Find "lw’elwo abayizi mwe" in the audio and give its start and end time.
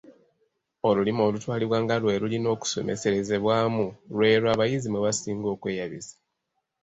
4.15-5.03